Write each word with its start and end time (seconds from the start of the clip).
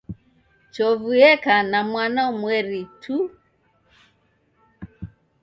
Chovu 0.73 1.11
eka 1.31 1.55
na 1.71 1.79
mwana 1.89 2.21
umweri 2.33 2.81
tu. 3.01 3.17